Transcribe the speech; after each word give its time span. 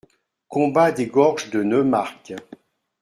Combat 0.47 0.91
des 0.91 1.05
gorges 1.05 1.51
de 1.51 1.61
Neumarck. 1.61 2.33